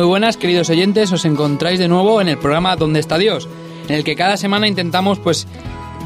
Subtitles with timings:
[0.00, 3.50] Muy buenas, queridos oyentes, os encontráis de nuevo en el programa ¿Dónde está Dios?
[3.86, 5.46] En el que cada semana intentamos pues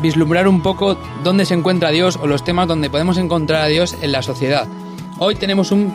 [0.02, 3.94] vislumbrar un poco dónde se encuentra Dios o los temas donde podemos encontrar a Dios
[4.02, 4.66] en la sociedad.
[5.20, 5.94] Hoy tenemos un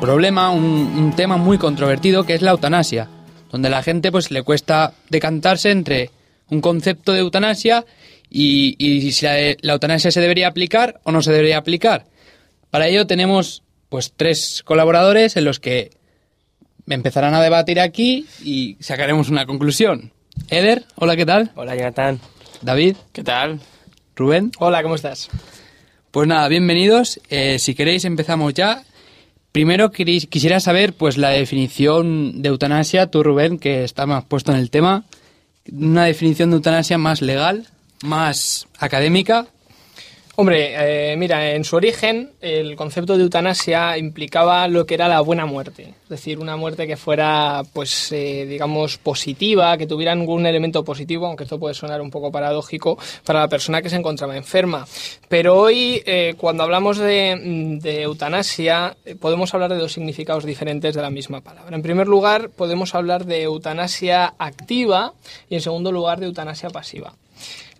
[0.00, 3.10] problema, un, tema muy controvertido que es la eutanasia,
[3.52, 6.10] donde a la gente pues le cuesta decantarse entre
[6.48, 7.84] un concepto de eutanasia
[8.30, 12.06] y, si la, la, eutanasia se debería aplicar o no se debería aplicar.
[12.70, 15.99] Para ello tenemos pues tres colaboradores en los que
[16.94, 20.12] empezarán a debatir aquí y sacaremos una conclusión.
[20.48, 21.52] Eder, hola, ¿qué tal?
[21.54, 22.20] Hola, Jonathan.
[22.62, 22.96] David.
[23.12, 23.60] ¿Qué tal?
[24.16, 24.52] Rubén.
[24.58, 25.28] Hola, ¿cómo estás?
[26.10, 27.20] Pues nada, bienvenidos.
[27.30, 28.82] Eh, si queréis empezamos ya.
[29.52, 34.58] Primero quisiera saber pues la definición de eutanasia, tú Rubén, que está más puesto en
[34.58, 35.04] el tema,
[35.72, 37.66] una definición de eutanasia más legal,
[38.02, 39.48] más académica
[40.40, 45.20] Hombre, eh, mira, en su origen el concepto de eutanasia implicaba lo que era la
[45.20, 50.46] buena muerte, es decir, una muerte que fuera, pues, eh, digamos, positiva, que tuviera algún
[50.46, 54.34] elemento positivo, aunque esto puede sonar un poco paradójico para la persona que se encontraba
[54.34, 54.86] enferma.
[55.28, 61.02] Pero hoy, eh, cuando hablamos de, de eutanasia, podemos hablar de dos significados diferentes de
[61.02, 61.76] la misma palabra.
[61.76, 65.12] En primer lugar, podemos hablar de eutanasia activa
[65.50, 67.12] y en segundo lugar de eutanasia pasiva.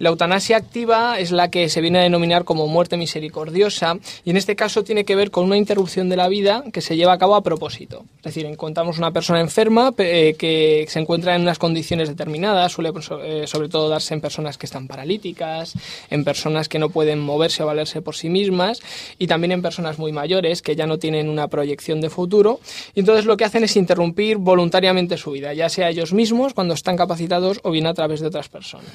[0.00, 4.38] La eutanasia activa es la que se viene a denominar como muerte misericordiosa y en
[4.38, 7.18] este caso tiene que ver con una interrupción de la vida que se lleva a
[7.18, 8.06] cabo a propósito.
[8.16, 12.92] Es decir, encontramos una persona enferma eh, que se encuentra en unas condiciones determinadas, suele
[13.24, 15.74] eh, sobre todo darse en personas que están paralíticas,
[16.08, 18.80] en personas que no pueden moverse o valerse por sí mismas
[19.18, 22.60] y también en personas muy mayores que ya no tienen una proyección de futuro
[22.94, 26.72] y entonces lo que hacen es interrumpir voluntariamente su vida, ya sea ellos mismos cuando
[26.72, 28.88] están capacitados o bien a través de otras personas.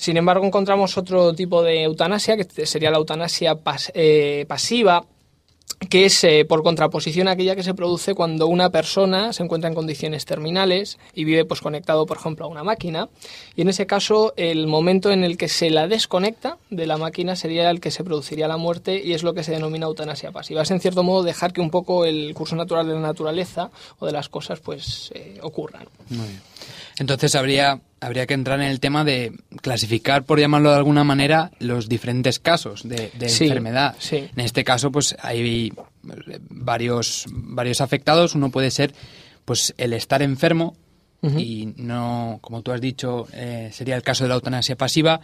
[0.00, 3.58] Sin embargo, encontramos otro tipo de eutanasia, que sería la eutanasia
[3.92, 5.04] eh, pasiva,
[5.90, 9.68] que es eh, por contraposición a aquella que se produce cuando una persona se encuentra
[9.68, 13.10] en condiciones terminales y vive pues conectado por ejemplo a una máquina.
[13.54, 17.36] Y en ese caso el momento en el que se la desconecta de la máquina
[17.36, 20.62] sería el que se produciría la muerte y es lo que se denomina eutanasia pasiva.
[20.62, 24.06] Es en cierto modo dejar que un poco el curso natural de la naturaleza o
[24.06, 26.40] de las cosas pues eh, ocurran Muy bien.
[27.00, 31.50] Entonces habría, habría que entrar en el tema de clasificar, por llamarlo de alguna manera,
[31.58, 33.96] los diferentes casos de, enfermedad.
[34.12, 35.72] En este caso, pues hay
[36.02, 38.34] varios, varios afectados.
[38.34, 38.92] Uno puede ser
[39.46, 40.76] pues el estar enfermo
[41.22, 45.22] y no, como tú has dicho, eh, sería el caso de la eutanasia pasiva,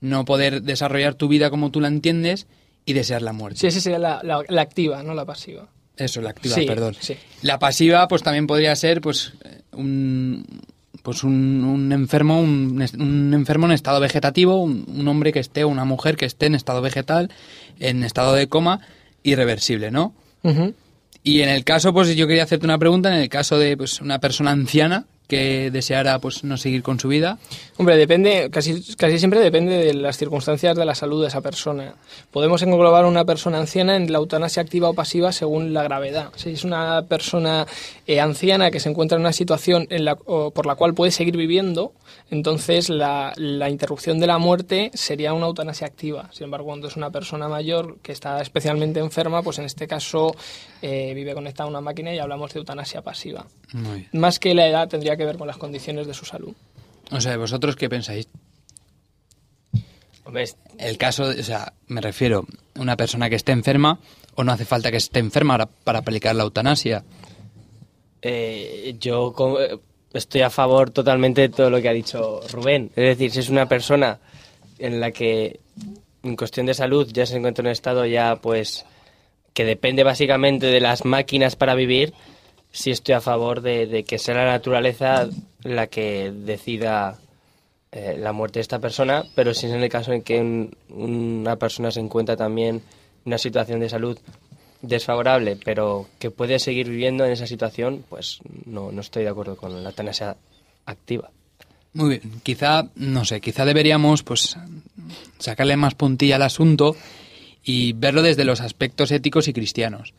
[0.00, 2.46] no poder desarrollar tu vida como tú la entiendes
[2.84, 3.58] y desear la muerte.
[3.58, 5.68] Sí, esa sería la, la, activa, no la pasiva.
[5.96, 6.94] Eso, la activa, perdón.
[7.42, 9.32] La pasiva, pues también podría ser pues
[9.72, 10.44] un,
[11.06, 12.82] pues un, enfermo, un,
[13.32, 17.30] enfermo en estado vegetativo, un, hombre que esté, una mujer que esté en estado vegetal,
[17.78, 18.80] en estado de coma,
[19.22, 20.14] irreversible, ¿no?
[21.22, 24.00] Y en el caso, pues yo quería hacerte una pregunta, en el caso de pues,
[24.00, 27.38] una persona anciana que deseara pues no seguir con su vida?
[27.76, 31.94] Hombre, depende, casi, casi siempre depende de las circunstancias de la salud de esa persona.
[32.30, 36.30] Podemos englobar a una persona anciana en la eutanasia activa o pasiva según la gravedad.
[36.36, 37.66] Si es una persona
[38.06, 41.36] eh, anciana que se encuentra en una situación en la, por la cual puede seguir
[41.36, 41.92] viviendo,
[42.30, 46.28] entonces la, la, interrupción de la muerte sería una eutanasia activa.
[46.32, 50.34] Sin embargo, cuando es una persona mayor que está especialmente enferma, pues en este caso
[50.82, 53.46] eh, vive conectada a una máquina y hablamos de eutanasia pasiva.
[54.12, 56.54] Más que la edad tendría que ver con las condiciones de su salud.
[57.10, 58.28] O sea, ¿vosotros qué pensáis?
[60.78, 64.00] El caso, o sea, me refiero a una persona que esté enferma
[64.34, 67.04] o no hace falta que esté enferma para, aplicar la eutanasia.
[68.20, 69.34] Eh, yo
[70.12, 72.90] estoy a favor totalmente de todo lo que ha dicho Rubén.
[72.96, 74.18] Es decir, si es una persona
[74.78, 75.60] en la que
[76.22, 78.84] en cuestión de salud ya se encuentra en un estado ya pues
[79.54, 82.12] que depende básicamente de las máquinas para vivir,
[82.76, 85.28] sí estoy a favor de, que sea la naturaleza
[85.62, 87.18] la que decida
[87.90, 91.56] eh, la muerte de esta persona, pero si es en el caso en que una
[91.56, 92.82] persona se encuentra también en
[93.24, 94.18] una situación de salud
[94.82, 99.56] desfavorable, pero que puede seguir viviendo en esa situación, pues no, no estoy de acuerdo
[99.56, 100.36] con la eutanasia
[100.84, 101.30] activa.
[101.94, 104.58] Muy bien, quizá, no sé, quizá deberíamos pues
[105.38, 106.94] sacarle más puntilla al asunto
[107.68, 110.14] y verlo desde los aspectos éticos y cristianos.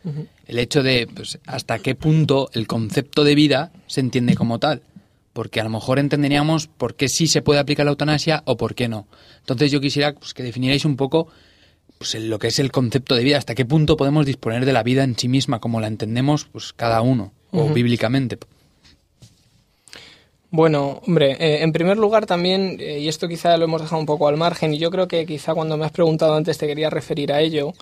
[0.46, 4.82] El hecho de pues, hasta qué punto el concepto de vida se entiende como tal.
[5.32, 8.74] Porque a lo mejor entenderíamos por qué sí se puede aplicar la eutanasia o por
[8.74, 9.08] qué no.
[9.38, 11.28] Entonces yo quisiera pues, que definierais un poco
[11.96, 14.82] pues, lo que es el concepto de vida, hasta qué punto podemos disponer de la
[14.82, 18.38] vida en sí misma como la entendemos pues, cada uno, o bíblicamente.
[20.50, 24.06] Bueno, hombre, eh, en primer lugar también, eh, y esto quizá lo hemos dejado un
[24.06, 26.88] poco al margen, y yo creo que quizá cuando me has preguntado antes te quería
[26.88, 27.74] referir a ello,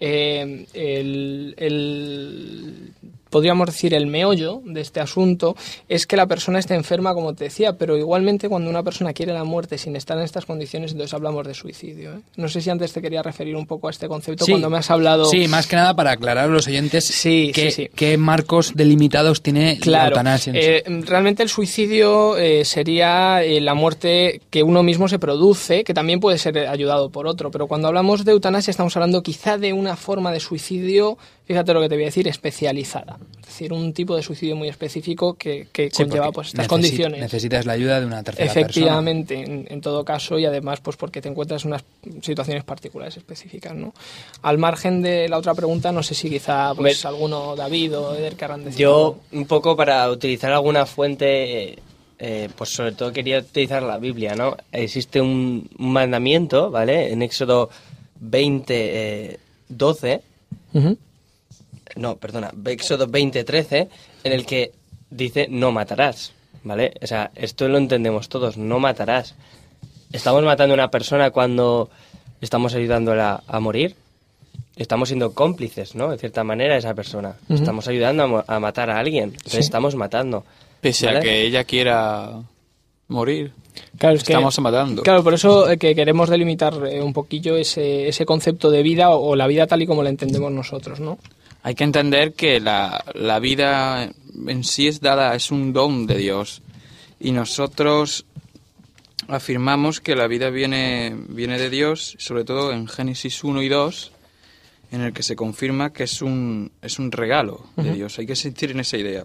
[0.00, 2.94] eh, el, el
[3.34, 5.56] podríamos decir, el meollo de este asunto
[5.88, 9.32] es que la persona esté enferma, como te decía, pero igualmente cuando una persona quiere
[9.32, 12.12] la muerte sin estar en estas condiciones, entonces hablamos de suicidio.
[12.12, 12.20] ¿eh?
[12.36, 14.88] No sé si antes te quería referir un poco a este concepto cuando me has
[14.88, 15.24] hablado.
[15.24, 20.06] Sí, más que nada para aclarar a los oyentes sí, qué, marcos delimitados tiene la
[20.06, 20.52] eutanasia.
[20.54, 26.20] Eh, realmente el suicidio eh, sería la muerte que uno mismo se produce, que también
[26.20, 29.96] puede ser ayudado por otro, pero cuando hablamos de eutanasia estamos hablando quizá de una
[29.96, 33.18] forma de suicidio fíjate lo que te voy a decir, especializada.
[33.40, 37.20] Es decir, un tipo de suicidio muy específico que, conlleva pues, estas condiciones.
[37.20, 41.20] Necesitas la ayuda de una tercera Efectivamente, En, en, todo caso, y además pues porque
[41.20, 41.84] te encuentras en unas
[42.22, 43.74] situaciones particulares específicas.
[43.74, 43.92] ¿no?
[44.42, 48.36] Al margen de la otra pregunta, no sé si quizá pues, alguno, David o Eder,
[48.36, 51.78] querrán decir Yo, un poco para utilizar alguna fuente...
[52.16, 54.56] Eh, pues sobre todo quería utilizar la Biblia, ¿no?
[54.70, 57.12] Existe un, mandamiento, ¿vale?
[57.12, 57.70] En Éxodo
[58.20, 59.38] 20,
[59.68, 60.22] 12,
[61.96, 63.88] no, perdona, Éxodo 20:13,
[64.24, 64.72] en el que
[65.10, 66.32] dice no matarás,
[66.62, 66.94] ¿vale?
[67.02, 69.34] O sea, esto lo entendemos todos, no matarás.
[70.12, 71.90] ¿Estamos matando a una persona cuando
[72.40, 73.96] estamos ayudándola a morir?
[74.76, 76.10] Estamos siendo cómplices, ¿no?
[76.10, 77.36] De cierta manera, esa persona.
[77.48, 79.30] Estamos ayudando a, matar a alguien.
[79.30, 80.44] Entonces estamos matando.
[80.80, 82.42] Pese a que ella quiera
[83.08, 83.52] morir.
[83.98, 85.02] Claro, Estamos matando.
[85.02, 89.10] Claro, por eso eh, que queremos delimitar eh, un poquillo ese, ese concepto de vida
[89.10, 91.18] o, la vida tal y como la entendemos nosotros, ¿no?
[91.64, 94.12] Hay que entender que la, la vida
[94.46, 96.60] en sí es dada, es un don de Dios.
[97.18, 98.26] Y nosotros
[99.28, 104.12] afirmamos que la vida viene, viene de Dios, sobre todo en Génesis 1 y 2,
[104.92, 108.18] en el que se confirma que es un, es un regalo de Dios.
[108.18, 109.24] Hay que sentir en esa idea.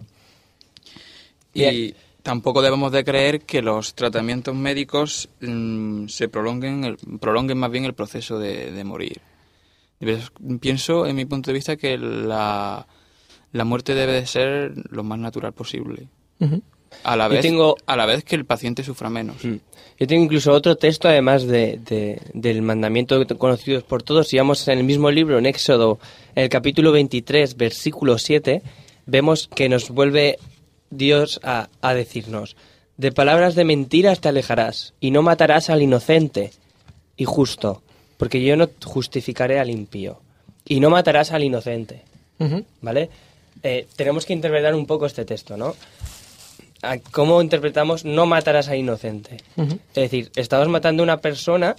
[1.53, 1.93] Y
[2.23, 7.95] tampoco debemos de creer que los tratamientos médicos mm, se prolonguen, prolonguen más bien el
[7.95, 9.19] proceso de, de morir.
[10.59, 12.87] Pienso, en mi punto de vista, que la,
[13.51, 16.07] la muerte debe de ser lo más natural posible.
[17.03, 17.75] A la, vez, tengo...
[17.85, 19.43] a la vez que el paciente sufra menos.
[19.43, 19.57] Mm.
[19.99, 24.29] Yo tengo incluso otro texto, además de, del mandamiento conocido por todos.
[24.29, 25.99] Si vamos en el mismo libro, en Éxodo,
[26.35, 28.61] en el capítulo 23, versículo 7,
[29.05, 30.39] vemos que nos vuelve
[30.89, 32.55] Dios a, a decirnos,
[32.95, 36.51] de palabras de mentiras te alejarás, y no matarás al inocente
[37.17, 37.83] y justo,
[38.19, 40.19] porque yo no justificaré al impío
[40.65, 42.03] y no matarás al inocente.
[42.81, 43.09] ¿Vale?
[43.63, 45.73] Eh, tenemos que interpretar un poco este texto, ¿no?
[47.11, 49.37] ¿Cómo interpretamos no matarás al inocente?
[49.57, 51.77] Es decir, estamos matando a una persona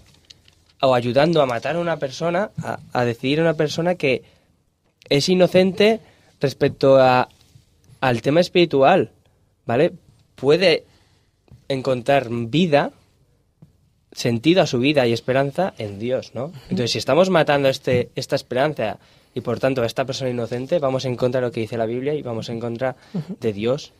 [0.81, 2.50] o ayudando a matar a una persona,
[2.93, 4.22] a, decidir a una persona que
[5.10, 6.00] es inocente
[6.40, 7.28] respecto a,
[8.00, 9.10] al tema espiritual,
[9.66, 9.93] ¿vale?
[10.36, 10.84] Puede
[11.69, 12.93] encontrar vida
[14.20, 16.53] sentido a su vida y esperanza en Dios, ¿no?
[16.65, 18.98] Entonces, si estamos matando este, esta esperanza
[19.34, 21.86] y por tanto a esta persona inocente, vamos en contra de lo que dice la
[21.86, 22.96] Biblia y vamos en contra
[23.41, 23.93] de Dios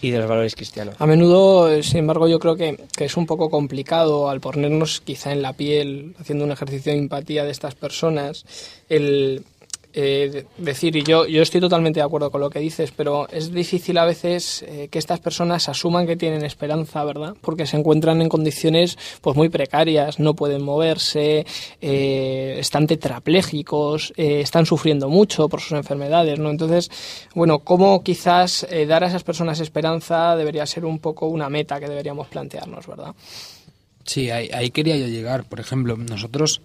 [0.00, 0.94] y de los valores cristianos.
[0.98, 5.32] A menudo, sin embargo, yo creo que, que, es un poco complicado al ponernos quizá
[5.32, 8.44] en la piel, haciendo un ejercicio de empatía de estas personas,
[8.88, 9.44] el,
[9.94, 13.52] eh, decir, y yo, yo estoy totalmente de acuerdo con lo que dices, pero es
[13.52, 17.34] difícil a veces eh, que estas personas asuman que tienen esperanza, ¿verdad?
[17.40, 21.44] Porque se encuentran en condiciones pues muy precarias, no pueden moverse,
[21.80, 26.50] eh, están tetraplégicos, están sufriendo mucho por sus enfermedades, ¿no?
[26.50, 26.90] Entonces,
[27.34, 31.88] bueno, ¿cómo quizás dar a esas personas esperanza debería ser un poco una meta que
[31.88, 33.14] deberíamos plantearnos, ¿verdad?
[34.04, 35.44] Sí, ahí, ahí quería yo llegar.
[35.44, 36.62] Por ejemplo, nosotros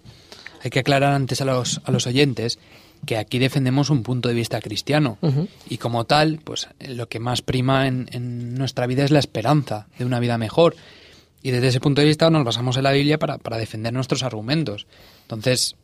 [0.62, 2.58] hay que aclarar antes a los, a los oyentes
[3.06, 5.18] que aquí defendemos un punto de vista cristiano
[5.68, 10.04] y como tal, pues lo que más prima en, nuestra vida es la esperanza de
[10.04, 10.76] una vida mejor.
[11.42, 14.86] Y desde ese punto de vista nos basamos en la Biblia para, defender nuestros argumentos.
[15.22, 15.76] Entonces,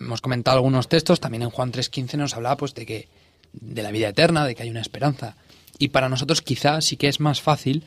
[0.00, 3.08] hemos comentado algunos textos, también en Juan 3.15 nos hablaba pues de que
[3.52, 5.36] de la vida eterna, de que hay una esperanza.
[5.78, 7.84] Y para nosotros quizá sí que es más fácil,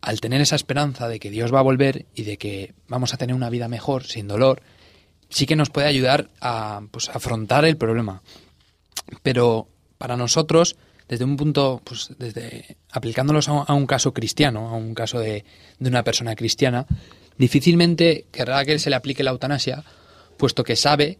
[0.00, 3.18] al tener esa esperanza de que Dios va a volver y de que vamos a
[3.18, 4.62] tener una vida mejor, sin dolor,
[5.30, 8.22] sí que nos puede ayudar a pues, afrontar el problema.
[9.22, 9.68] Pero
[9.98, 10.76] para nosotros
[11.10, 15.44] desde un punto, pues desde aplicándolos a, a un caso cristiano, a un caso de,
[15.80, 16.86] de una persona cristiana,
[17.36, 19.82] difícilmente querrá que se le aplique la eutanasia,
[20.36, 21.18] puesto que sabe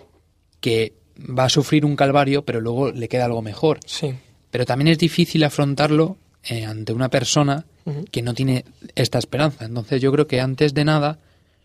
[0.61, 3.81] que va a sufrir un calvario, pero luego le queda algo mejor.
[3.85, 4.15] Sí.
[4.53, 7.65] Pero también es difícil afrontarlo eh, ante una persona
[8.13, 8.65] que no tiene
[8.95, 9.65] esta esperanza.
[9.65, 11.19] Entonces yo creo que antes de nada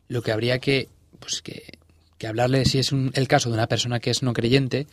[0.08, 1.78] lo que habría que, pues que,
[2.18, 4.88] que hablarle, si es un- el caso de una persona que es no creyente,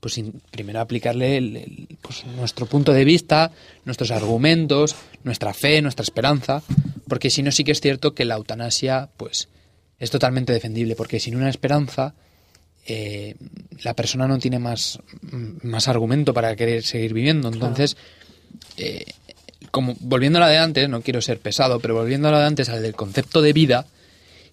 [0.00, 3.52] pues primero aplicarle el- el- pues, nuestro punto de vista,
[3.84, 6.62] nuestros argumentos, nuestra fe, nuestra esperanza,
[7.08, 9.48] porque si no sí que es cierto que la eutanasia pues
[9.98, 12.14] es totalmente defendible, porque sin una esperanza
[12.84, 13.36] eh,
[13.84, 14.98] la persona no tiene más,
[15.30, 17.48] mm, más argumento para querer seguir viviendo.
[17.48, 17.96] Entonces,
[18.76, 19.04] eh,
[19.70, 22.46] como volviendo a la de antes, no quiero ser pesado, pero volviendo a la de
[22.46, 23.86] antes, al del concepto de vida,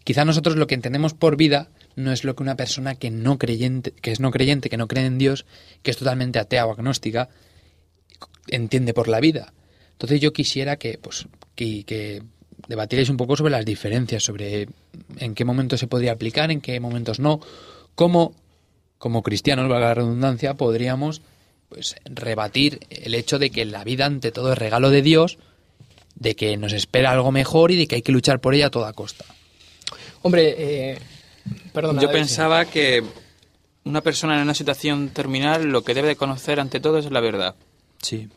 [0.03, 3.37] quizá nosotros lo que entendemos por vida no es lo que una persona que no
[3.37, 5.45] creyente, que es no creyente, que no cree en Dios,
[5.83, 7.29] que es totalmente atea o agnóstica,
[8.47, 9.53] entiende por la vida.
[9.91, 12.23] Entonces yo quisiera que, pues, que,
[12.67, 14.67] debatierais un poco sobre las diferencias, sobre
[15.17, 17.39] en qué momentos se podría aplicar, en qué momentos no,
[17.95, 18.33] cómo,
[18.97, 21.21] como cristianos, valga la redundancia, podríamos
[21.69, 25.37] pues rebatir el hecho de que la vida ante todo es regalo de Dios,
[26.15, 28.71] de que nos espera algo mejor y de que hay que luchar por ella a
[28.71, 29.25] toda costa.
[30.21, 30.99] Hombre, eh,
[31.73, 32.01] perdona.
[32.01, 33.03] Yo pensaba que
[33.83, 37.19] una persona en una situación terminal lo que debe de conocer ante todo es la
[37.21, 37.55] verdad.
[38.01, 38.27] Sí.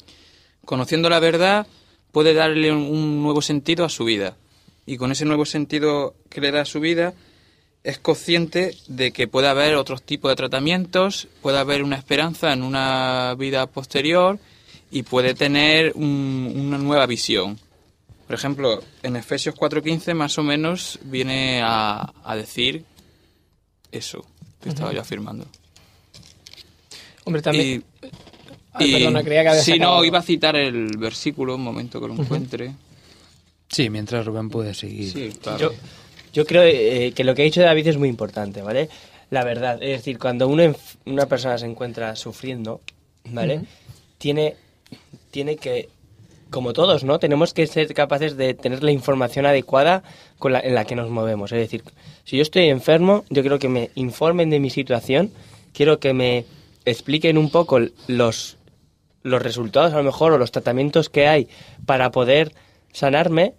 [0.65, 1.67] Conociendo la verdad
[2.13, 4.37] puede darle un, un nuevo sentido a su vida.
[4.87, 7.15] Y con ese nuevo sentido que le da a su vida
[7.85, 12.63] es consciente de que puede haber otros tipos de tratamientos, puede haber una esperanza en
[12.63, 14.39] una vida posterior
[14.91, 17.59] y puede tener un- una nueva visión.
[18.27, 22.85] Por ejemplo, en Efesios 4.15 más o menos viene a, a decir
[23.93, 24.25] eso
[24.61, 25.47] que estaba yo afirmando.
[27.25, 27.85] Hombre, también.
[28.81, 32.09] Y- y- perdona, creía que Sí, no, iba a citar el versículo, un momento que
[32.09, 32.75] lo encuentre.
[33.69, 35.13] Sí, mientras Rubén puede seguir.
[35.13, 35.59] Sí, claro.
[35.59, 35.73] Yo,
[36.33, 38.89] yo creo eh, que lo que ha dicho David es muy importante, ¿vale?
[39.31, 42.81] La verdad, es decir, cuando uno enf- una persona se encuentra sufriendo,
[43.31, 43.63] ¿vale?
[44.19, 44.57] Tiene,
[45.31, 45.89] tiene que,
[46.53, 47.19] como todos, ¿no?
[47.19, 50.05] Tenemos que ser capaces de tener la información adecuada
[50.39, 51.51] con la, en la que nos movemos.
[51.51, 51.83] Es decir,
[52.25, 55.33] si yo estoy enfermo, yo quiero que me informen de mi situación,
[55.73, 56.45] quiero que me
[56.85, 58.57] expliquen un poco los,
[59.25, 61.49] los resultados, a lo mejor, o los tratamientos que hay
[61.87, 62.53] para poder
[62.93, 63.55] sanarme.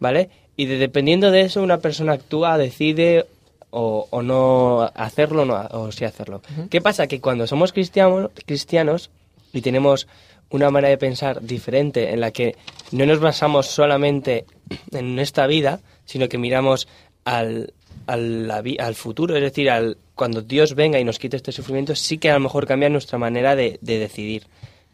[0.00, 0.30] ¿vale?
[0.56, 3.26] Y de- dependiendo de eso, una persona actúa, decide
[3.70, 6.40] o, o no hacerlo no, o sí hacerlo.
[6.70, 7.06] ¿Qué pasa?
[7.06, 9.10] Que cuando somos cristianos, cristianos
[9.52, 10.08] y tenemos
[10.50, 12.56] una manera de pensar diferente en la que
[12.92, 14.46] no nos basamos solamente
[14.92, 16.88] en esta vida, sino que miramos
[17.24, 17.74] al,
[18.06, 22.30] al, futuro, es decir, al, cuando Dios venga y nos quite este sufrimiento, sí que
[22.30, 24.46] a lo mejor cambia nuestra manera de, de decidir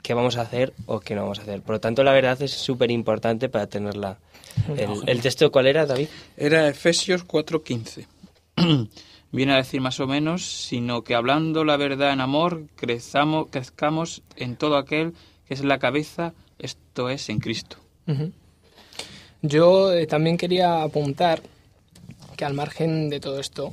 [0.02, 1.62] qué vamos a hacer o qué no vamos a hacer.
[1.62, 4.18] Por lo tanto, la verdad es súper importante para tenerla.
[4.76, 6.08] El, ¿El texto cuál era, David?
[6.36, 8.06] Era Efesios 4:15.
[9.32, 14.22] Viene a decir más o menos, sino que hablando la verdad en amor, crezamos, crezcamos
[14.36, 15.14] en todo aquel
[15.46, 17.76] que es la cabeza, esto es en Cristo.
[19.42, 21.42] Yo eh, también quería apuntar
[22.36, 23.72] que al margen de todo esto,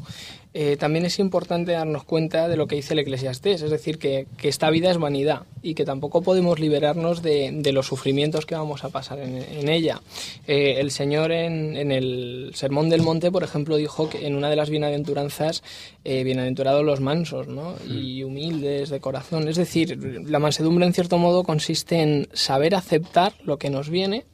[0.53, 4.27] eh, también es importante darnos cuenta de lo que dice el Eclesiastés, es decir, que,
[4.37, 8.55] que esta vida es vanidad y que tampoco podemos liberarnos de, de los sufrimientos que
[8.55, 10.01] vamos a pasar en, en ella.
[10.47, 14.49] Eh, el Señor en, en el Sermón del Monte, por ejemplo, dijo que en una
[14.49, 15.63] de las bienaventuranzas,
[16.03, 17.75] eh, bienaventurados los mansos ¿no?
[17.87, 19.47] y humildes de corazón.
[19.47, 24.25] Es decir, la mansedumbre en cierto modo consiste en saber aceptar lo que nos viene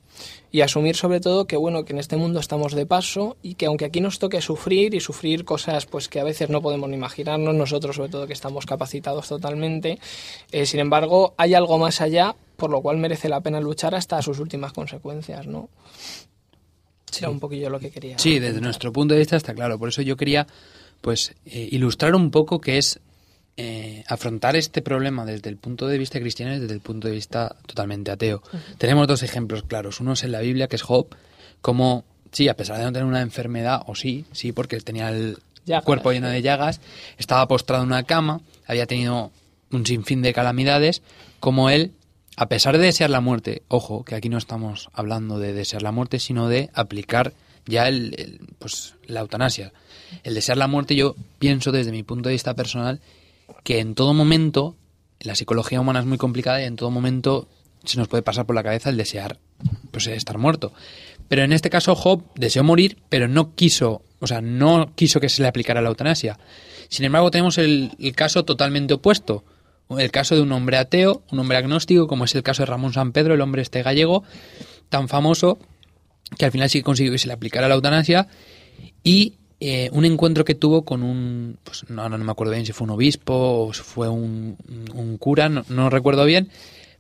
[0.52, 3.66] y asumir sobre todo que bueno que en este mundo estamos de paso y que
[3.66, 6.96] aunque aquí nos toque sufrir y sufrir cosas pues que a veces no podemos ni
[6.96, 10.00] imaginarnos nosotros sobre todo que estamos capacitados totalmente
[10.52, 14.22] eh, sin embargo hay algo más allá por lo cual merece la pena luchar hasta
[14.22, 15.70] sus últimas consecuencias no
[17.18, 19.80] era un poquillo lo que quería Sí, desde nuestro punto de vista está claro.
[19.80, 20.48] Por eso yo quería
[21.02, 23.00] pues eh, ilustrar un poco qué es
[23.60, 27.16] eh, afrontar este problema desde el punto de vista cristiano y desde el punto de
[27.16, 28.44] vista totalmente ateo.
[28.78, 30.00] Tenemos dos ejemplos claros.
[30.00, 31.08] Uno es en la Biblia, que es Job,
[31.62, 35.40] como, sí, a pesar de no tener una enfermedad, o sí, sí, porque tenía el
[35.66, 36.80] Llagas, cuerpo lleno de llagas,
[37.18, 39.32] estaba postrado en una cama, había tenido
[39.72, 41.02] un sinfín de calamidades,
[41.40, 41.94] como él,
[42.36, 45.92] a pesar de desear la muerte, ojo, que aquí no estamos hablando de desear la
[45.92, 47.34] muerte, sino de aplicar
[47.66, 49.74] ya el, el, pues, la eutanasia.
[50.24, 53.02] El desear la muerte, yo pienso desde mi punto de vista personal
[53.64, 54.76] que en todo momento,
[55.20, 57.48] la psicología humana es muy complicada y en todo momento
[57.84, 59.40] se nos puede pasar por la cabeza el desear
[59.92, 60.74] pues, estar muerto.
[61.28, 65.30] Pero en este caso Job deseó morir, pero no quiso, o sea, no quiso que
[65.30, 66.40] se le aplicara la eutanasia.
[66.90, 69.44] Sin embargo, tenemos el, el caso totalmente opuesto.
[69.90, 72.94] el caso de un hombre ateo, un hombre agnóstico, como es el caso de Ramón
[72.94, 74.24] San Pedro, el hombre este gallego,
[74.90, 75.60] tan famoso,
[76.38, 78.28] que al final sí consiguió que se le aplicara la eutanasia,
[79.04, 82.74] y eh, un encuentro que tuvo con un, pues no, no, me acuerdo bien si
[82.74, 84.56] fue un obispo o si fue un,
[84.94, 86.50] un cura, no, no, recuerdo bien,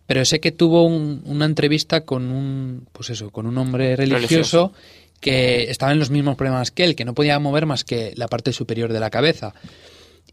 [0.07, 4.17] pero sé que tuvo un, una entrevista con un, pues eso, con un hombre religioso,
[4.17, 4.73] religioso,
[5.19, 8.27] que estaba en los mismos problemas que él, que no podía mover más que la
[8.27, 9.53] parte superior de la cabeza.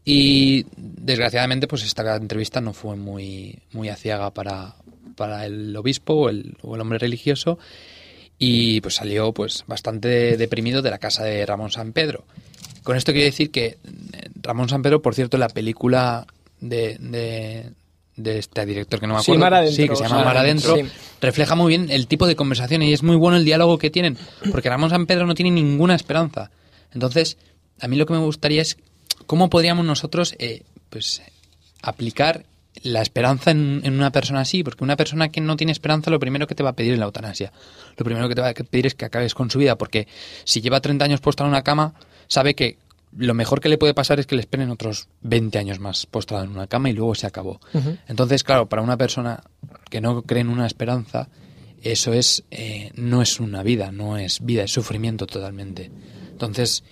[0.03, 4.75] Y desgraciadamente, pues esta entrevista no fue muy, muy aciaga para,
[5.15, 7.59] para el obispo o el, o el hombre religioso
[8.37, 12.25] y pues salió pues bastante deprimido de la casa de Ramón San Pedro.
[12.83, 13.77] Con esto quiero decir que eh,
[14.41, 16.27] Ramón San Pedro, por cierto, la película
[16.59, 17.71] de, de,
[18.15, 20.37] de este director que no me acuerdo, sí, Mar Adentro, sí que se llama Mar
[20.37, 20.83] Adentro, sí.
[21.21, 24.17] refleja muy bien el tipo de conversación y es muy bueno el diálogo que tienen,
[24.51, 26.51] porque Ramón San Pedro no tiene ninguna esperanza.
[26.93, 27.37] Entonces,
[27.79, 28.77] a mí lo que me gustaría es
[29.25, 31.21] cómo podríamos nosotros eh, pues
[31.81, 32.45] aplicar
[32.83, 36.19] la esperanza en, en, una persona así, porque una persona que no tiene esperanza lo
[36.19, 37.51] primero que te va a pedir es la eutanasia.
[37.97, 40.07] Lo primero que te va a pedir es que acabes con su vida, porque
[40.43, 41.93] si lleva 30 años postrado en una cama,
[42.27, 42.77] sabe que
[43.17, 46.43] lo mejor que le puede pasar es que le esperen otros 20 años más postrado
[46.43, 47.61] en una cama y luego se acabó.
[47.73, 47.99] Uh -huh.
[48.07, 49.41] Entonces, claro, para una persona
[49.89, 51.29] que no cree en una esperanza,
[51.81, 55.91] eso es eh, no es una vida, no es vida, es sufrimiento totalmente.
[56.31, 56.83] Entonces,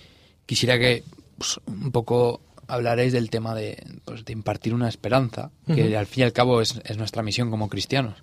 [0.46, 1.02] quisiera que
[1.36, 5.98] pues, un poco hablaréis del tema de, pues, de impartir una esperanza, que uh -huh.
[5.98, 8.22] al fin y al cabo es, es nuestra misión como cristianos.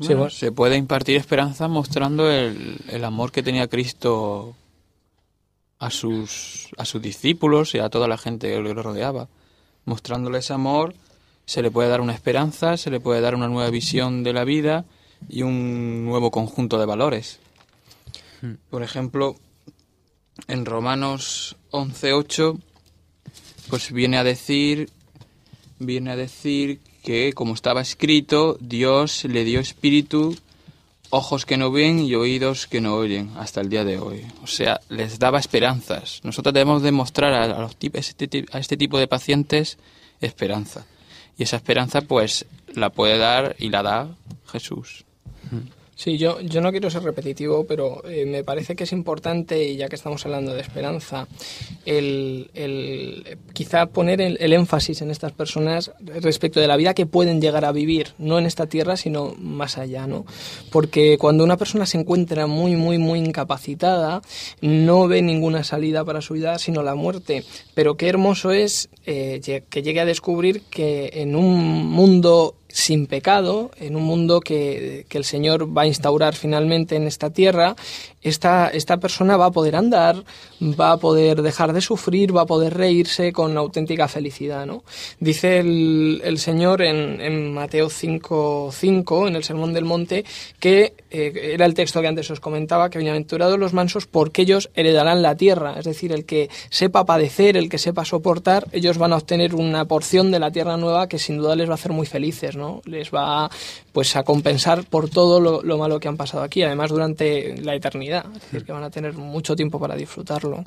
[0.00, 4.56] Sí, bueno, se puede impartir esperanza mostrando el, el, amor que tenía Cristo
[5.78, 9.28] a sus, a sus discípulos y a toda la gente que lo rodeaba.
[9.84, 10.94] Mostrándole ese amor,
[11.44, 14.44] se le puede dar una esperanza, se le puede dar una nueva visión de la
[14.44, 14.84] vida
[15.28, 17.40] y un nuevo conjunto de valores.
[18.70, 19.36] Por ejemplo,
[20.48, 22.58] en Romanos 11.8
[23.70, 24.90] pues viene a decir
[25.78, 30.36] viene a decir que como estaba escrito Dios le dio espíritu
[31.10, 34.26] ojos que no ven y oídos que no oyen hasta el día de hoy.
[34.42, 36.20] O sea les daba esperanzas.
[36.22, 39.78] Nosotros debemos demostrar a, los este, a este tipo de pacientes
[40.20, 40.84] esperanza.
[41.38, 44.08] Y esa esperanza pues la puede dar y la da
[44.52, 45.04] Jesús
[46.02, 49.76] Sí, yo, yo no quiero ser repetitivo, pero eh, me parece que es importante, y
[49.76, 51.28] ya que estamos hablando de esperanza,
[51.84, 57.42] el, el quizá poner el, énfasis en estas personas respecto de la vida que pueden
[57.42, 60.24] llegar a vivir, no en esta tierra, sino más allá, ¿no?
[60.72, 64.22] Porque cuando una persona se encuentra muy, muy, muy incapacitada,
[64.62, 67.44] no ve ninguna salida para su vida, sino la muerte.
[67.74, 73.70] Pero qué hermoso es eh, que llegue a descubrir que en un mundo sin pecado,
[73.78, 77.76] en un mundo que, que, el Señor va a instaurar finalmente en esta tierra,
[78.22, 80.24] esta, esta persona va a poder andar,
[80.60, 84.66] va a poder dejar de sufrir, va a poder reírse con auténtica felicidad.
[84.66, 84.84] ¿no?
[85.18, 90.24] Dice el, el Señor en, en Mateo 5, 5, en el Sermón del Monte,
[90.58, 94.70] que eh, era el texto que antes os comentaba, que bienaventurados los mansos porque ellos
[94.74, 95.74] heredarán la tierra.
[95.78, 99.86] Es decir, el que sepa padecer, el que sepa soportar, ellos van a obtener una
[99.86, 102.56] porción de la tierra nueva que sin duda les va a hacer muy felices.
[102.56, 102.82] ¿no?
[102.84, 103.50] Les va
[103.92, 108.09] pues a compensar por todo lo, malo que han pasado aquí, además durante la eternidad,
[108.18, 110.64] es decir, que van a tener mucho tiempo para disfrutarlo.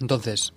[0.00, 0.52] Entonces,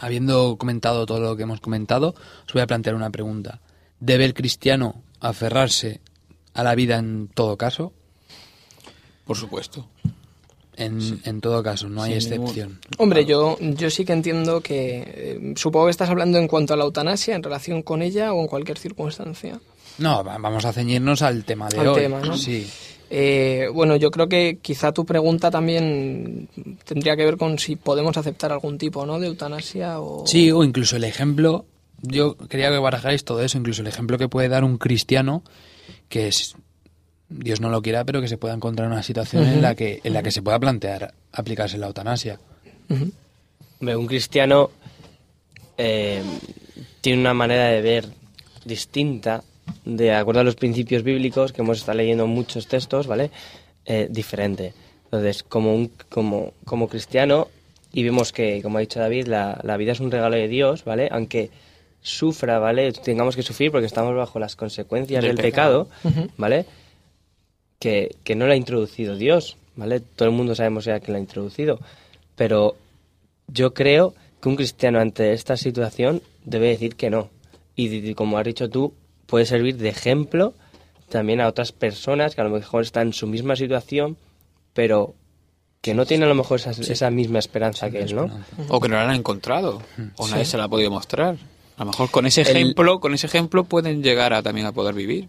[0.00, 2.14] habiendo comentado todo lo que hemos comentado,
[2.46, 3.60] os voy a plantear una pregunta.
[4.00, 6.00] ¿Debe el cristiano aferrarse
[6.52, 7.92] a la vida en todo caso?
[9.24, 9.88] Por supuesto.
[10.76, 11.20] En, sí.
[11.24, 12.80] en, todo caso, no hay excepción.
[12.98, 15.04] Hombre, yo, yo sí que entiendo que.
[15.06, 18.40] Eh, supongo que estás hablando en cuanto a la eutanasia, en relación con ella o
[18.40, 19.60] en cualquier circunstancia.
[19.98, 22.00] No, vamos a ceñirnos al tema de al hoy.
[22.00, 22.36] Tema, ¿no?
[22.36, 22.68] Sí.
[23.10, 26.48] Eh, bueno, yo creo que quizá tu pregunta también
[26.84, 29.20] tendría que ver con si podemos aceptar algún tipo ¿no?
[29.20, 30.26] de eutanasia o...
[30.26, 31.66] Sí, o incluso el ejemplo,
[32.02, 35.42] yo quería que barajáis todo eso, incluso el ejemplo que puede dar un cristiano
[36.08, 36.56] que es,
[37.28, 39.52] Dios no lo quiera, pero que se pueda encontrar en una situación uh -huh.
[39.52, 42.40] en, la que, en la que se pueda plantear aplicarse la eutanasia.
[42.88, 43.96] Uh -huh.
[43.96, 44.70] Un cristiano
[45.76, 46.22] eh,
[47.00, 48.08] tiene una manera de ver
[48.64, 49.42] distinta
[49.84, 53.30] de acuerdo a los principios bíblicos, que hemos estado leyendo muchos textos, ¿vale?
[53.84, 54.72] Eh, diferente.
[55.04, 57.48] Entonces, como, un, como, como cristiano,
[57.92, 60.84] y vemos que, como ha dicho David, la, la, vida es un regalo de Dios,
[60.84, 61.08] ¿vale?
[61.12, 61.50] Aunque
[62.00, 62.92] sufra, ¿vale?
[62.92, 66.66] Tengamos que sufrir porque estamos bajo las consecuencias del, del pecado, pecado, ¿vale?
[67.78, 70.00] Que, que no la ha introducido Dios, ¿vale?
[70.00, 71.78] Todo el mundo sabemos ya que la ha introducido.
[72.34, 72.76] Pero
[73.46, 77.30] yo creo que un cristiano ante esta situación debe decir que no.
[77.76, 78.92] Y, y como has dicho tú,
[79.34, 80.54] puede servir de ejemplo
[81.08, 84.16] también a otras personas que a lo mejor están en su misma situación,
[84.74, 85.16] pero
[85.80, 86.82] que no tienen a lo mejor esa, sí.
[86.92, 88.30] esa misma esperanza sí, que él, ¿no?
[88.68, 89.82] O que no la han encontrado,
[90.16, 91.34] o nadie se la ha podido mostrar.
[91.76, 94.72] A lo mejor con ese El- ejemplo, con ese ejemplo pueden llegar a también a
[94.72, 95.26] poder vivir.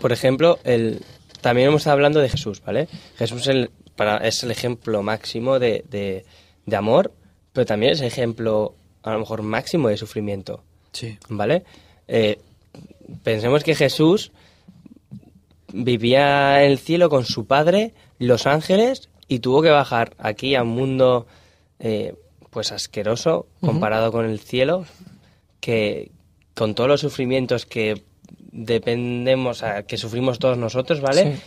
[0.00, 1.02] Por ejemplo, el,
[1.40, 2.86] también hemos estado hablando de Jesús, ¿vale?
[3.16, 6.24] Jesús el- para, es el ejemplo máximo de, de-
[6.66, 7.12] de amor,
[7.52, 11.18] pero también es el ejemplo, a lo mejor, máximo de sufrimiento, Sí.
[11.28, 11.64] ¿vale?
[12.06, 12.38] Eh,
[13.22, 14.32] pensemos que Jesús
[15.72, 20.62] vivía en el cielo con su padre, los ángeles, y tuvo que bajar aquí a
[20.62, 21.26] un mundo,
[21.78, 22.14] eh,
[22.50, 24.86] pues asqueroso, comparado con el cielo,
[25.60, 26.10] que
[26.54, 28.02] con todos los sufrimientos que
[28.50, 31.36] dependemos, a- que sufrimos todos nosotros, ¿vale?
[31.36, 31.42] Sí.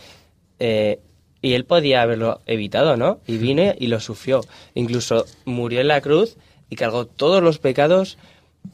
[0.60, 1.00] Eh,
[1.42, 3.18] y él podía haberlo evitado, ¿no?
[3.26, 4.42] Y vino y lo sufrió.
[4.74, 6.36] Incluso murió en la cruz
[6.70, 8.16] y cargó todos los pecados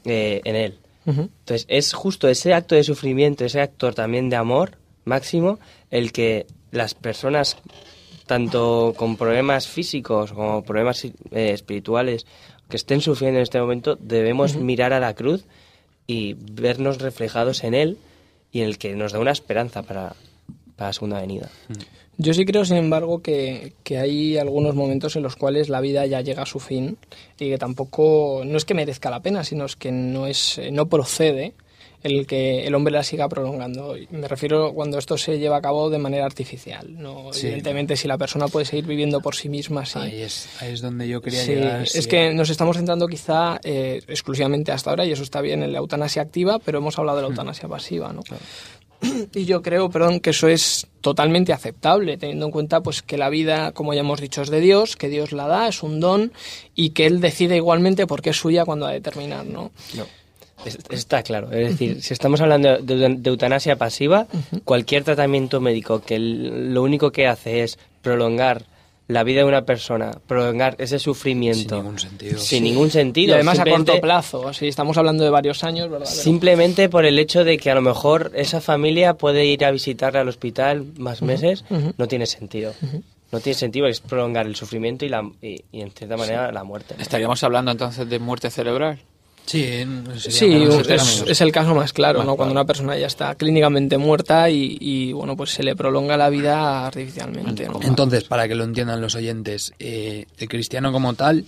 [0.05, 0.77] eh, en él.
[1.05, 5.59] Entonces es justo ese acto de sufrimiento, ese acto también de amor máximo,
[5.89, 7.57] el que las personas,
[8.27, 12.27] tanto con problemas físicos como problemas eh, espirituales,
[12.69, 15.45] que estén sufriendo en este momento, debemos mirar a la cruz
[16.05, 17.97] y vernos reflejados en él
[18.51, 20.15] y en el que nos da una esperanza para,
[20.79, 21.49] para la segunda venida.
[22.17, 26.05] Yo sí creo, sin embargo, que, que hay algunos momentos en los cuales la vida
[26.05, 26.97] ya llega a su fin
[27.39, 30.71] y que tampoco, no es que merezca la pena, sino es que no, es, eh,
[30.71, 31.53] no procede
[32.01, 33.95] el que el hombre la siga prolongando.
[34.11, 36.87] Me refiero cuando esto se lleva a cabo de manera artificial.
[36.97, 37.31] ¿no?
[37.33, 37.47] Sí.
[37.47, 39.99] Evidentemente, si la persona puede seguir viviendo por sí misma, sí.
[39.99, 41.81] Ahí, es, ahí es donde yo quería Sí, llegar.
[41.83, 42.07] es sí.
[42.07, 45.79] que nos estamos centrando quizá eh, exclusivamente hasta ahora, y eso está bien en la
[45.79, 48.21] eutanasia activa, pero hemos hablado de la eutanasia pasiva, ¿no?
[49.33, 53.29] Y yo creo, perdón, que eso es totalmente aceptable, teniendo en cuenta pues que la
[53.29, 56.31] vida, como ya hemos dicho, es de Dios, que Dios la da, es un don,
[56.75, 59.71] y que Él decide igualmente por qué es suya cuando ha de terminar, ¿no?
[59.95, 60.05] No.
[60.65, 61.49] Es- Está claro.
[61.53, 64.27] Es decir, si estamos hablando de, eutanasia pasiva,
[64.65, 68.65] cualquier tratamiento médico que lo único que hace es prolongar
[69.09, 71.75] la vida de una persona, prolongar ese sufrimiento.
[71.75, 72.37] Sin ningún sentido.
[72.37, 73.31] Sin ningún sentido.
[73.31, 76.05] Y además a simplemente- corto plazo, si estamos hablando de varios años, ¿verdad?
[76.05, 80.21] Simplemente por el hecho de que a lo mejor esa familia puede ir a visitarla
[80.21, 81.65] al hospital más meses,
[81.97, 82.73] no tiene sentido.
[83.31, 86.63] No tiene sentido, es prolongar el sufrimiento y, la, y, y en cierta manera la
[86.63, 86.95] muerte.
[86.99, 88.99] Estaríamos hablando entonces de muerte cerebral.
[89.49, 89.83] Sí,
[90.19, 90.63] Sí,
[91.27, 92.35] es, el caso más claro, Más ¿no?
[92.35, 96.29] Cuando una persona ya está clínicamente muerta y, y, bueno, pues se le prolonga la
[96.29, 97.79] vida artificialmente, ¿no?
[97.81, 101.45] Entonces, para que lo entiendan los oyentes, eh, el cristiano como tal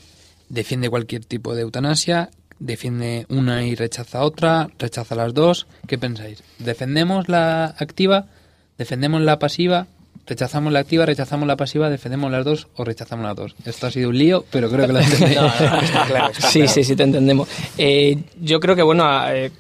[0.50, 5.68] defiende cualquier tipo de eutanasia, defiende una y rechaza otra, rechaza las dos.
[5.86, 6.44] ¿Qué pensáis?
[6.58, 8.26] ¿Defendemos la activa?
[8.80, 9.86] ¿Defendemos la pasiva?
[10.32, 11.06] ¿Rechazamos la activa?
[11.06, 11.90] ¿Rechazamos la pasiva?
[11.90, 13.54] ¿Defendemos las dos o rechazamos las dos?
[13.66, 15.38] Esto ha sido un lío, pero creo que lo entendéis.
[15.84, 16.74] está claro, está Sí, claro.
[16.74, 17.50] sí, sí, te entendemos.
[17.78, 19.52] Eh, yo creo que, bueno, eh,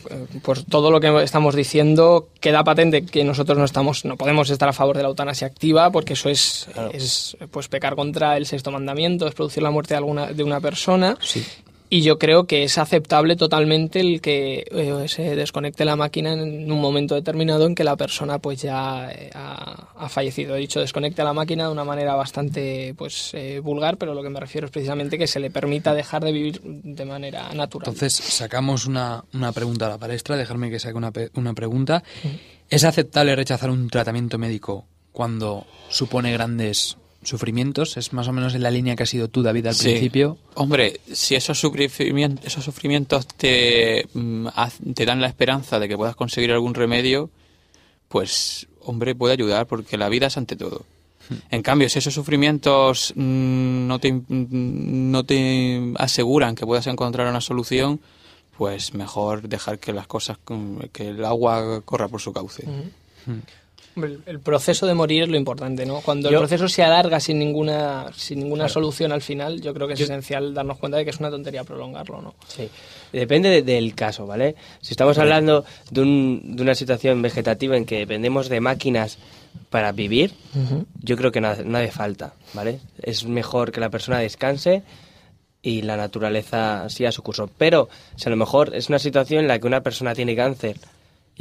[0.41, 4.69] por todo lo que estamos diciendo, queda patente que nosotros no estamos, no podemos estar
[4.69, 8.71] a favor de la eutanasia activa, porque eso es, es pues pecar contra el sexto
[8.71, 11.17] mandamiento, es producir la muerte de alguna de una persona.
[11.19, 11.45] Sí.
[11.93, 16.71] Y yo creo que es aceptable totalmente el que eh, se desconecte la máquina en
[16.71, 20.55] un momento determinado en que la persona pues ya eh, ha, ha fallecido.
[20.55, 24.29] He dicho desconecte la máquina de una manera bastante pues eh, vulgar, pero lo que
[24.29, 27.89] me refiero es precisamente que se le permita dejar de vivir de manera natural.
[27.89, 32.03] Entonces, sacamos una, una pregunta a la palestra, dejarme que saque una, una pregunta.
[32.69, 37.97] ¿Es aceptable rechazar un tratamiento médico cuando supone grandes sufrimientos?
[37.97, 39.89] Es más o menos en la línea que has sido tú, David, al Sí.
[39.89, 40.37] principio.
[40.55, 44.47] Hombre, si esos sufrimientos, esos sufrimientos te, mm,
[44.93, 47.29] te dan la esperanza de que puedas conseguir algún remedio,
[48.07, 50.83] pues, hombre, puede ayudar, porque la vida es ante todo.
[51.49, 54.25] En cambio, si esos sufrimientos mm, no, te, mm,
[55.11, 58.01] no te aseguran que puedas encontrar una solución,
[58.57, 60.37] pues mejor dejar que las cosas,
[60.91, 62.65] que el agua corra por su cauce.
[63.95, 65.99] El, el proceso de morir es lo importante, ¿no?
[66.01, 69.85] Cuando Yo- el proceso se alarga sin ninguna, sin ninguna solución al final, yo creo
[69.87, 72.35] que es esencial darnos cuenta de que es una tontería prolongarlo, ¿no?
[72.47, 72.69] Sí.
[73.11, 74.55] Depende de- del caso, ¿vale?
[74.79, 79.17] Si estamos hablando de, un- de una situación vegetativa en que dependemos de máquinas
[79.69, 80.33] para vivir,
[81.01, 82.79] yo creo que no, no hace falta, ¿vale?
[83.01, 84.83] Es mejor que la persona descanse
[85.61, 87.49] y la naturaleza siga su curso.
[87.57, 90.77] Pero si a lo mejor es una situación en la que una persona tiene cáncer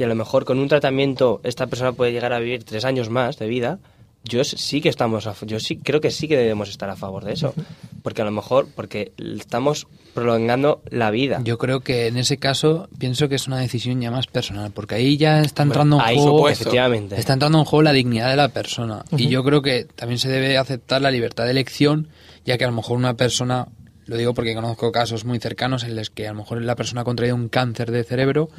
[0.01, 3.11] y a lo mejor con un tratamiento esta persona puede llegar a vivir tres años
[3.11, 3.77] más de vida,
[4.23, 7.23] yo sí que estamos, a, yo sí creo que sí que debemos estar a favor
[7.23, 7.53] de eso,
[8.01, 9.85] porque a lo mejor porque estamos
[10.15, 11.39] prolongando la vida.
[11.43, 14.95] Yo creo que en ese caso pienso que es una decisión ya más personal, porque
[14.95, 16.63] ahí ya está entrando en juego, supuesto.
[16.63, 17.19] efectivamente.
[17.19, 19.05] está entrando en juego la dignidad de la persona.
[19.15, 22.07] Y yo creo que también se debe aceptar la libertad de elección,
[22.43, 23.67] ya que a lo mejor una persona,
[24.07, 27.01] lo digo porque conozco casos muy cercanos en los que a lo mejor la persona
[27.01, 28.49] ha contraído un cáncer de cerebro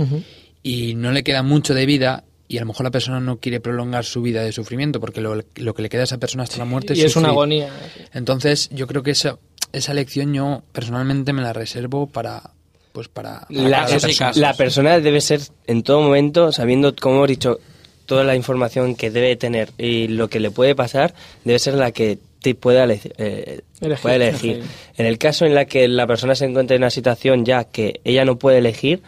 [0.62, 3.60] y no le queda mucho de vida y a lo mejor la persona no quiere
[3.60, 6.58] prolongar su vida de sufrimiento porque lo, lo que le queda a esa persona hasta
[6.58, 7.70] la muerte y es una agonía.
[8.12, 9.38] Entonces, yo creo que esa,
[9.72, 12.50] esa lección yo personalmente me la reservo para,
[12.92, 14.14] pues para, para La, persona.
[14.18, 14.36] casos.
[14.36, 17.58] la persona debe ser en todo momento, sabiendo, como hemos dicho,
[18.04, 21.92] toda la información que debe tener y lo que le puede pasar, debe ser la
[21.92, 24.50] que te pueda eh, Elegir, pueda elegir.
[24.56, 24.70] elegir.
[24.98, 28.00] En el caso en la que la persona se encuentre en una situación ya que
[28.04, 29.00] ella no puede elegir,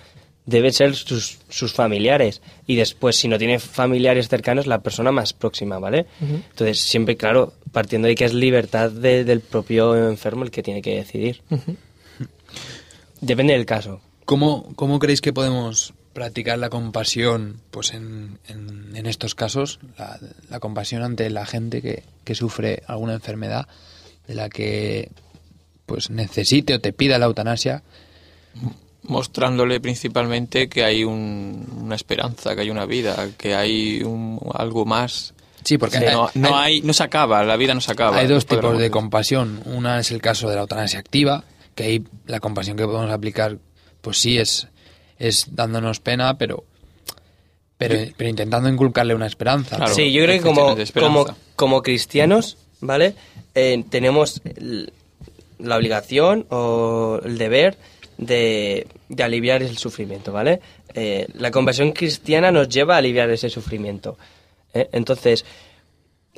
[0.46, 2.42] deben ser sus, sus familiares.
[2.66, 6.07] Y después, si no tiene familiares cercanos, la persona más próxima, ¿vale?
[6.20, 10.83] Entonces, siempre, claro, partiendo de que es libertad de- del propio enfermo el que tiene
[10.83, 11.40] que decidir.
[13.20, 14.00] Depende del caso.
[14.24, 19.80] ¿Cómo, ¿Cómo creéis que podemos practicar la compasión pues en, en- en estos casos?
[19.98, 20.18] La,
[20.50, 23.66] la compasión ante la gente que, que sufre alguna enfermedad
[24.26, 25.11] de la que
[25.87, 27.83] pues necesite o te pida la eutanasia.
[29.04, 34.84] Mostrándole principalmente que hay un- una esperanza, que hay una vida, que hay un- algo
[34.84, 35.34] más.
[35.62, 38.18] Sí, porque Que no, hay- no hay, no se acaba, la vida no se acaba.
[38.18, 39.62] Hay dos tipos de compasión.
[39.66, 43.58] Una es el caso de la eutanasia activa, que ahí la compasión que podemos aplicar,
[44.00, 44.68] pues sí, es,
[45.18, 46.64] es dándonos pena, pero,
[47.78, 49.76] pero, pero intentando inculcarle una esperanza.
[49.76, 49.94] Claro.
[49.94, 53.14] sí, yo creo que como, como, como cristianos, ¿vale?
[53.54, 54.92] Eh, tenemos el-
[55.58, 57.78] la obligación o el deber
[58.18, 60.61] de, de aliviar el sufrimiento, ¿vale?
[60.94, 64.16] Eh, la compasión cristiana nos lleva a aliviar ese sufrimiento.
[64.72, 64.88] ¿eh?
[64.92, 65.44] Entonces,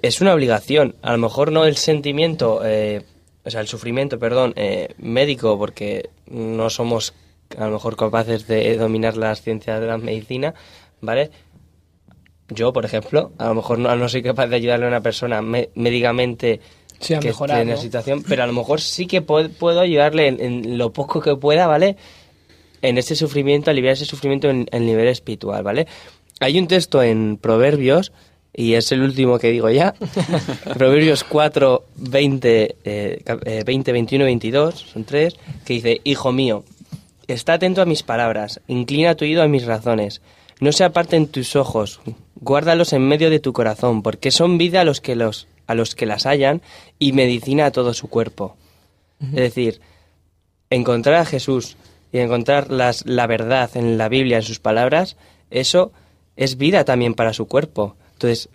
[0.02, 0.94] es una obligación.
[1.02, 3.02] A lo mejor no el sentimiento, eh,
[3.44, 4.54] o sea, el sufrimiento, perdón,
[4.98, 7.14] médico, porque no somos
[7.56, 10.54] a lo mejor capaces de dominar las ciencias de la medicina,
[11.00, 11.30] ¿vale?
[12.48, 15.42] Yo, por ejemplo, a lo mejor no, no soy capaz de ayudarle a una persona
[15.42, 16.60] me- médicamente
[17.00, 19.48] Sí, a que mejorar, esté en la situación, pero a lo mejor sí que puedo,
[19.50, 21.96] puedo ayudarle en, en lo poco que pueda, ¿vale?
[22.82, 25.86] En ese sufrimiento, aliviar ese sufrimiento en el nivel espiritual, ¿vale?
[26.40, 28.12] Hay un texto en Proverbios,
[28.54, 29.94] y es el último que digo ya,
[30.74, 36.32] Proverbios 4, 20, eh, cap- eh, 20, 21 y 22, son tres, que dice, Hijo
[36.32, 36.64] mío,
[37.26, 40.20] está atento a mis palabras, inclina tu oído a mis razones,
[40.60, 42.00] no se aparten tus ojos,
[42.40, 46.06] guárdalos en medio de tu corazón, porque son vida los que, los, a los que
[46.06, 46.62] las hallan
[46.98, 48.56] y medicina a todo su cuerpo.
[49.20, 49.80] Es decir,
[50.70, 51.76] encontrar a Jesús
[52.12, 55.16] y encontrar las, la verdad en la Biblia, en sus palabras,
[55.50, 55.92] eso
[56.36, 57.96] es vida también para su cuerpo.
[58.14, 58.48] Entonces,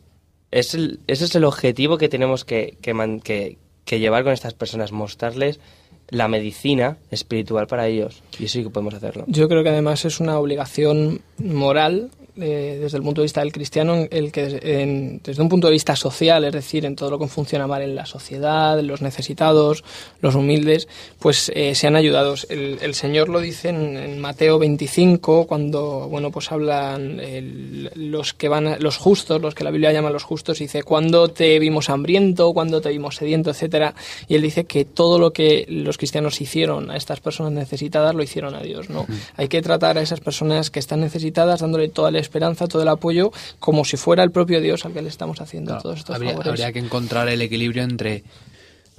[0.51, 4.33] es el- ese es el objetivo que tenemos que, que, man- que- que llevar con
[4.33, 5.59] estas personas, mostrarles
[6.09, 8.21] la medicina espiritual para ellos.
[8.37, 9.23] Y eso sí que podemos hacerlo.
[9.27, 13.51] Yo creo que además es una obligación moral eh, desde el punto de vista del
[13.51, 17.19] cristiano, el que en- desde un punto de vista social, es decir, en todo lo
[17.19, 19.83] que funciona mal en la sociedad, los necesitados,
[20.21, 20.87] los humildes,
[21.19, 22.47] pues eh, sean ayudados.
[22.49, 28.33] El, el Señor lo dice en, en Mateo 25 cuando bueno pues hablan el- los
[28.33, 31.59] que van a- los justos, los que la Biblia llama los justos, dice cuando te
[31.59, 33.93] vimos hambriento, cuando te vimos sediento, etcétera,
[34.27, 38.23] y él dice que todo lo que los cristianos hicieron a estas personas necesitadas lo
[38.23, 39.05] hicieron a Dios, ¿no?
[39.35, 42.87] Hay que tratar a esas personas que están necesitadas dándole toda la esperanza, todo el
[42.87, 46.15] apoyo, como si fuera el propio Dios al que le estamos haciendo Claro, todos estos
[46.15, 46.49] habría, favores.
[46.51, 48.23] habría que encontrar el equilibrio entre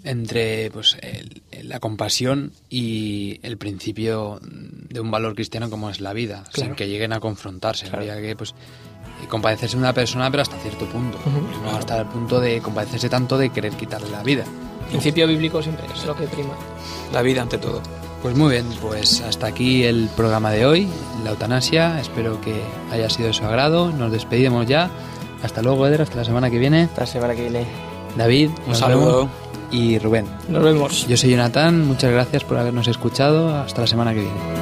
[0.05, 6.13] entre pues el- la compasión y el principio de un valor cristiano como es la
[6.13, 6.77] vida, sin Claro.
[6.77, 7.87] que lleguen a confrontarse.
[7.93, 8.53] Habría que pues
[9.29, 11.19] compadecerse de una persona, pero hasta cierto punto.
[11.19, 14.43] Pues no hasta el punto de compadecerse tanto de querer quitarle la vida.
[14.87, 16.55] El principio bíblico siempre es lo que prima.
[17.13, 17.81] La vida ante todo.
[18.23, 20.89] Pues muy bien, pues hasta aquí el programa de hoy,
[21.25, 22.01] la eutanasia.
[22.01, 23.91] Espero que haya sido de su agrado.
[23.91, 24.91] Nos despedimos ya.
[25.43, 26.89] Hasta luego, Eder, hasta la semana que viene.
[26.97, 27.67] La semana que viene.
[28.17, 29.29] David, Un nos saludo.
[29.73, 30.27] Y Rubén.
[30.49, 31.09] Nos vemos.
[31.09, 33.57] Yo soy Jonathan, muchas gracias por habernos escuchado.
[33.57, 34.62] Hasta la semana que viene.